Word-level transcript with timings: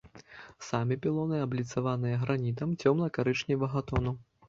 Самі 0.67 0.97
пілоны 1.03 1.43
абліцаваныя 1.47 2.19
гранітам 2.25 2.75
цёмна-карычневага 2.81 3.89
тону. 3.91 4.21